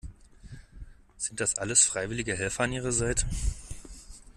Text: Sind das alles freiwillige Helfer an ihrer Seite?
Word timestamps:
Sind 1.15 1.39
das 1.39 1.59
alles 1.59 1.83
freiwillige 1.85 2.35
Helfer 2.35 2.63
an 2.63 2.71
ihrer 2.71 2.91
Seite? 2.91 3.23